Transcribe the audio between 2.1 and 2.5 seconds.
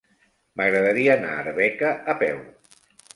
a peu.